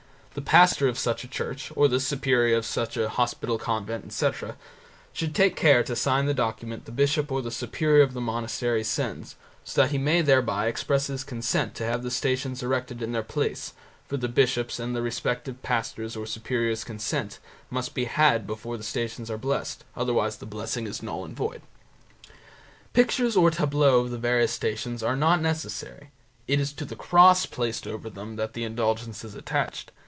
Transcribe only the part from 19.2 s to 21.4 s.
are blessed, otherwise the blessing is null and